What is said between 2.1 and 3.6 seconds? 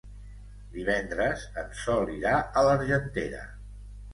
irà a l'Argentera.